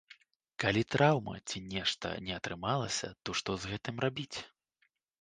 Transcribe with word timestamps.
Калі 0.63 0.81
траўма 0.95 1.35
ці 1.49 1.57
нешта 1.75 2.13
не 2.29 2.33
атрымалася, 2.39 3.13
то 3.23 3.29
што 3.41 3.51
з 3.63 3.75
гэтым 3.75 3.95
рабіць? 4.09 4.37